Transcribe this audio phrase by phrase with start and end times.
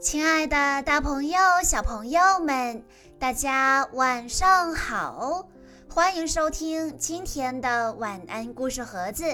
[0.00, 2.84] 亲爱的，大朋友、小朋友们，
[3.18, 5.48] 大家晚上好！
[5.92, 9.24] 欢迎收听今天的晚安故事盒子，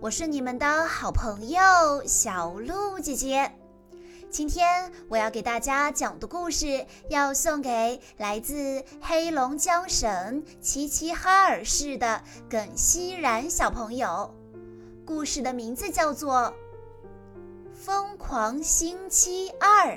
[0.00, 1.60] 我是你们的好朋友
[2.06, 3.50] 小鹿姐姐。
[4.30, 14.32] 今天我要给大家讲的故事，要送给来自黑龙江省齐齐哈尔市的耿熙然小朋友。
[15.04, 16.54] 故事的名字叫做
[17.74, 19.88] 《疯狂星期二》。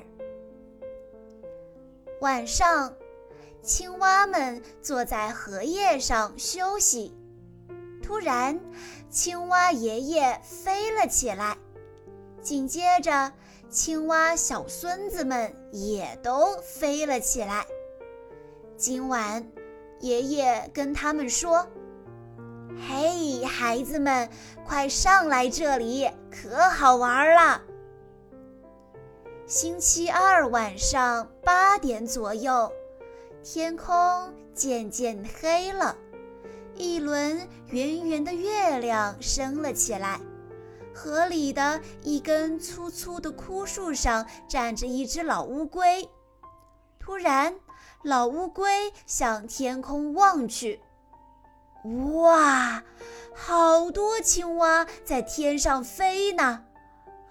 [2.21, 2.93] 晚上，
[3.61, 7.13] 青蛙们坐在荷叶上休息。
[8.01, 8.59] 突然，
[9.09, 11.57] 青蛙爷爷飞了起来，
[12.41, 13.33] 紧接着，
[13.69, 17.65] 青蛙小孙子们也都飞了起来。
[18.77, 19.45] 今晚，
[19.99, 21.67] 爷爷跟他们说
[22.87, 24.29] ：“嘿，孩子们，
[24.65, 27.61] 快上来这里，可好玩了。”
[29.47, 32.71] 星期二晚上八点左右，
[33.43, 35.95] 天空渐渐黑了，
[36.73, 40.19] 一轮圆圆的月亮升了起来。
[40.95, 46.09] 河里的一根粗粗的枯树上站着一只老乌龟。
[46.97, 47.55] 突然，
[48.01, 50.81] 老乌龟向天空望去，
[52.15, 52.83] 哇，
[53.35, 56.63] 好多青蛙在天上飞呢！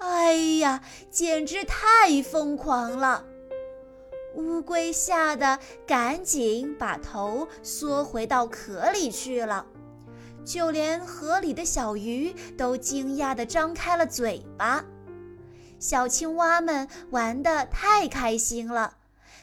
[0.07, 3.25] 哎呀，简直太疯狂了！
[4.35, 9.65] 乌龟吓得赶紧把头缩回到壳里去了，
[10.45, 14.85] 就连河里的小鱼都惊讶地张开了嘴巴。
[15.79, 18.99] 小青蛙们玩得太开心了，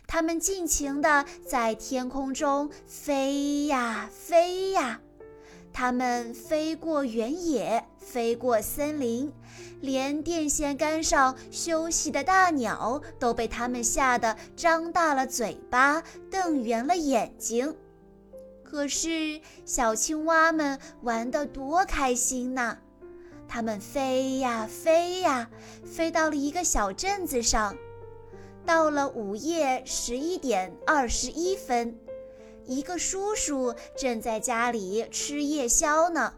[0.05, 5.01] 它们尽情地在天空中飞呀飞呀。
[5.73, 9.31] 它们飞过原野，飞过森林，
[9.80, 17.75] 连电线杆上休息的大鸟都被它们吓得张大了嘴巴，瞪圆了眼睛。
[18.63, 22.78] 可是小青蛙们玩得多开心呐！
[23.47, 25.50] 它们飞呀飞呀，
[25.84, 27.75] 飞到了一个小镇子上。
[28.66, 31.97] 到了午夜十一点二十一分。
[32.66, 36.33] 一个叔叔正在家里吃夜宵呢。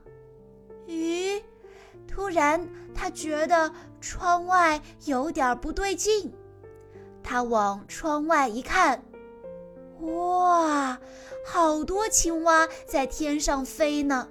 [0.87, 1.41] 咦，
[2.07, 6.33] 突然他觉得窗外有点不对劲。
[7.23, 9.01] 他往窗外一看，
[10.01, 10.99] 哇，
[11.45, 14.27] 好多青蛙在天上飞呢！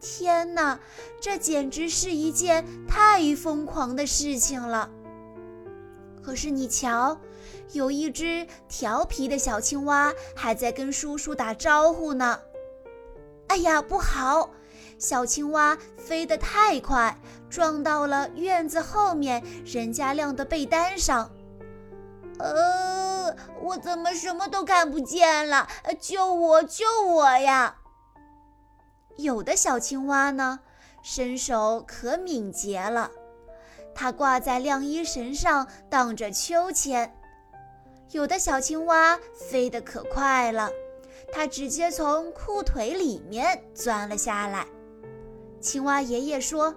[0.00, 0.78] 天哪，
[1.20, 4.90] 这简直是一件太疯狂的事情了。
[6.22, 7.18] 可是你瞧。
[7.72, 12.40] 有一只调皮的小青蛙还在跟叔叔打招呼呢。
[13.46, 14.50] 哎呀，不好！
[14.98, 17.16] 小青蛙飞得太快，
[17.48, 21.30] 撞到了院子后面人家晾的被单上。
[22.38, 25.68] 呃，我怎么什么都看不见了？
[26.00, 27.76] 救我，救我呀！
[29.16, 30.60] 有的小青蛙呢，
[31.02, 33.10] 身手可敏捷了，
[33.94, 37.14] 它挂在晾衣绳上荡着秋千。
[38.12, 40.70] 有的小青蛙飞得可快了，
[41.32, 44.66] 它直接从裤腿里面钻了下来。
[45.60, 46.74] 青蛙爷爷说：“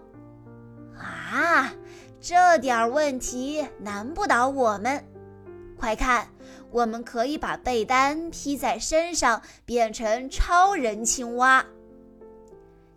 [0.99, 1.73] 啊，
[2.21, 5.03] 这点问题难不倒我们。
[5.79, 6.27] 快看，
[6.69, 11.65] 我们可以把被单披在身上，变成超人青蛙。”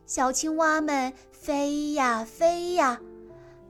[0.05, 3.01] 小青蛙们飞呀飞呀。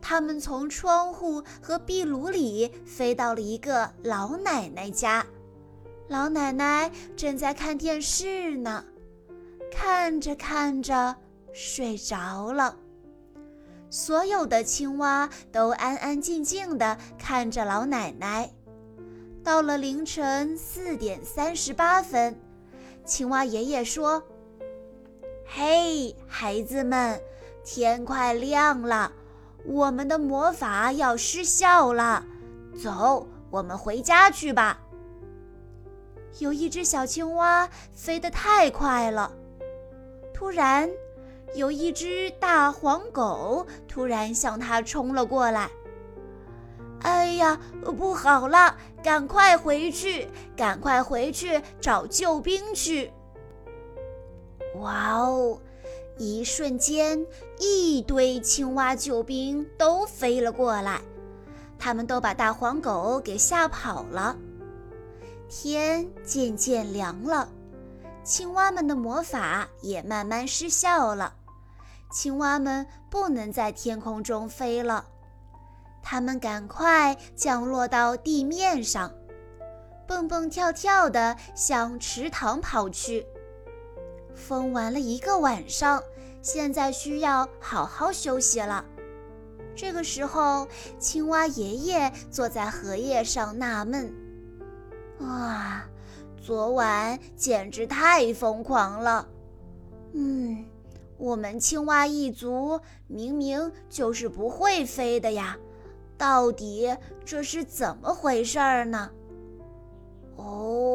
[0.01, 5.27] 他们从窗户和壁炉里飞到了一个老奶奶家，
[6.09, 8.85] 老奶奶正在看电视呢，
[9.73, 11.17] 看着看着
[11.53, 12.77] 睡着了。
[13.91, 18.51] 所有的青蛙都安安静静地看着老奶奶。
[19.43, 22.39] 到了凌晨四点三十八分，
[23.05, 24.23] 青蛙爷爷说
[25.47, 27.21] ：“嘿，孩子们，
[27.65, 29.13] 天快亮了。”
[29.67, 32.25] 我们的魔法要失效了，
[32.81, 34.79] 走，我们回家去吧。
[36.39, 39.33] 有一只小青蛙飞得太快了，
[40.33, 40.89] 突然，
[41.55, 45.71] 有一只大黄狗突然向它冲了过来。
[47.03, 53.13] 哎呀，不好了，赶快回去，赶快回去找救兵去！
[54.77, 55.61] 哇哦！
[56.19, 57.27] 一瞬间，
[57.59, 61.01] 一堆青蛙救兵都飞了过来，
[61.79, 64.37] 他们都把大黄狗给吓跑了。
[65.49, 67.49] 天渐渐凉了，
[68.25, 71.35] 青蛙们的魔法也慢慢失效了，
[72.11, 75.05] 青蛙们不能在天空中飞了，
[76.03, 79.13] 它们赶快降落到地面上，
[80.07, 83.27] 蹦蹦跳跳地向池塘跑去。
[84.37, 86.01] 疯玩了一个晚上，
[86.43, 88.85] 现在需要好好休息了。
[89.75, 90.69] 这个时候，
[90.99, 94.15] 青蛙爷爷坐在荷叶上纳闷
[95.21, 95.89] ：“啊，
[96.41, 99.29] 昨晚简直太疯狂了。
[100.13, 100.65] 嗯，
[101.19, 105.59] 我们青蛙一族明明就是不会飞的呀，
[106.17, 106.95] 到底
[107.25, 109.11] 这是怎么回事儿呢？
[110.37, 110.86] 哦，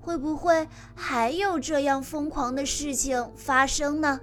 [0.00, 4.20] 会不会还有这样疯狂的事情发生呢？”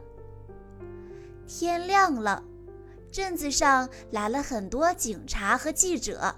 [1.48, 2.44] 天亮了。
[3.10, 6.36] 镇子上来了很多警察和记者，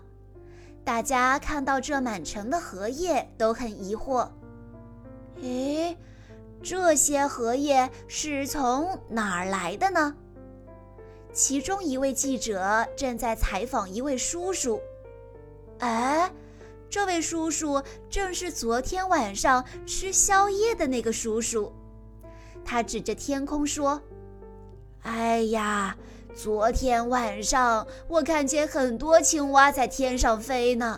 [0.86, 4.30] 大家看到这满城的荷叶都很疑惑。
[5.42, 5.98] 诶，
[6.62, 10.16] 这些荷叶是从哪儿来的呢？
[11.34, 14.80] 其中一位记者正在采访一位叔叔。
[15.80, 16.32] 哎，
[16.90, 21.72] 这位叔叔正是昨天晚上吃宵夜的那个叔叔。
[22.66, 24.02] 他指着天空说
[25.04, 25.96] ：“哎呀！”
[26.36, 30.98] 昨天晚上，我看见很多青蛙在天上飞呢。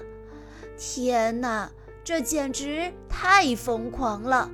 [0.78, 1.72] 天哪，
[2.04, 4.52] 这简直太疯狂了！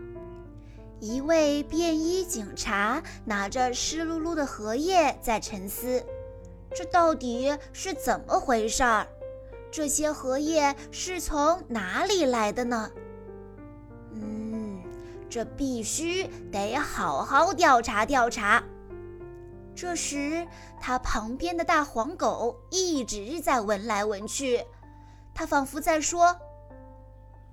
[1.01, 6.01] 一位便衣警察拿着湿漉漉的荷叶在沉思：
[6.73, 9.07] 这到底是怎么回事儿？
[9.77, 12.89] 这些荷叶是从哪里来的呢？
[14.11, 14.81] 嗯，
[15.29, 18.63] 这必须得好好调查调查。
[19.75, 20.47] 这时，
[20.81, 24.65] 他旁边的大黄狗一直在闻来闻去，
[25.31, 26.35] 他仿佛在说：“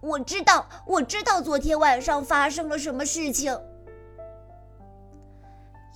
[0.01, 3.55] 我知道，我知道昨天晚上发生了什么事情。”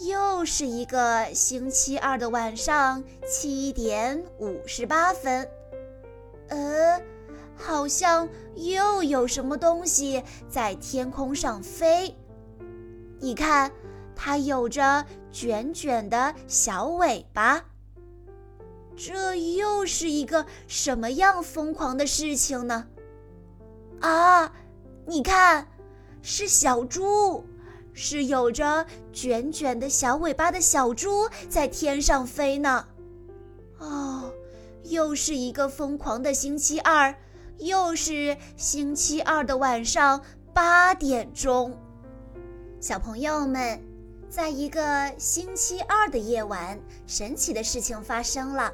[0.06, 5.48] 又是一个星期二的晚上，七点五十八分。
[6.48, 7.00] 呃，
[7.56, 12.16] 好像又有什么东西在天空上飞。
[13.20, 13.70] 你看。
[14.20, 17.64] 它有着卷卷的小尾巴，
[18.96, 22.88] 这又是一个什么样疯狂的事情呢？
[24.00, 24.52] 啊，
[25.06, 25.68] 你看，
[26.20, 27.44] 是小猪，
[27.92, 32.86] 是有着卷卷的小尾巴的小猪在天上飞呢。
[34.88, 37.14] 又是一个疯狂的星期二，
[37.58, 41.76] 又是星期二的晚上八点钟，
[42.80, 43.80] 小朋友们。
[44.30, 48.70] 在一个星期二的夜晚，神奇的事情发生了。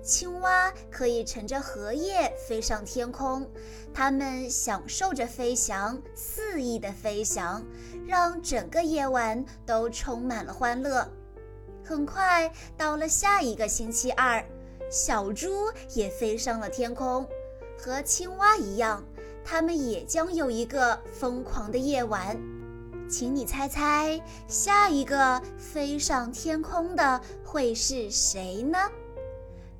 [0.00, 3.50] 青蛙可以乘着荷叶飞上天空，
[3.92, 7.60] 它们享受着飞翔，肆意的飞翔，
[8.06, 11.10] 让整个夜晚都充满了欢乐。
[11.82, 14.44] 很快到了下一个星期二，
[14.90, 15.50] 小猪
[15.94, 17.26] 也飞上了天空，
[17.78, 19.04] 和青蛙一样，
[19.44, 22.36] 它们也将有一个疯狂的夜晚。
[23.08, 28.78] 请你猜猜，下一个飞上天空的会是谁呢？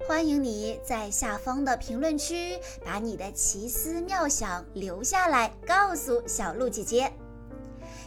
[0.07, 7.13] 欢迎你在下方的评论区把你的奇思妙想留下来，告诉小鹿姐姐。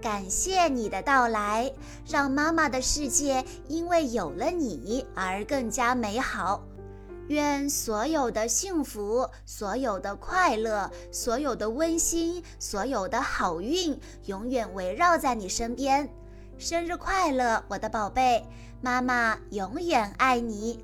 [0.00, 1.72] 感谢你的到来，
[2.06, 6.62] 让妈妈的世界因为有了你而更加美好。
[7.28, 16.08] 愿所有的幸福、所有的快乐、所有的温馨、所有的好运，永远围绕在你身边。
[16.56, 18.44] 生日快乐，我的宝贝！
[18.80, 20.82] 妈妈永远爱你。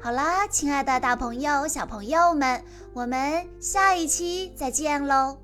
[0.00, 5.36] 好啦，亲爱的大朋友、小朋友们，我们下一期再见喽！